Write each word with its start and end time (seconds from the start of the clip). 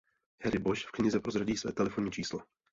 Harry 0.43 0.59
Bosch 0.59 0.87
v 0.87 0.91
knize 0.91 1.19
prozradí 1.19 1.57
své 1.57 1.71
telefonní 1.71 2.11
číslo. 2.11 2.39